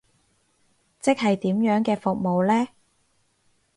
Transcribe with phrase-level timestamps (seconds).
[0.99, 2.69] 即係點樣嘅服務呢？